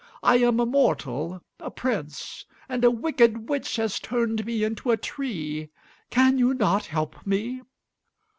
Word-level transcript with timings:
I 0.23 0.37
am 0.37 0.59
a 0.59 0.65
mortal, 0.65 1.43
a 1.59 1.69
prince, 1.69 2.43
and 2.67 2.83
a 2.83 2.89
wicked 2.89 3.47
witch 3.49 3.75
has 3.75 3.99
turned 3.99 4.47
me 4.47 4.63
into 4.63 4.89
a 4.89 4.97
tree. 4.97 5.69
Can 6.09 6.39
you 6.39 6.55
not 6.55 6.87
help 6.87 7.23
me?" 7.27 7.61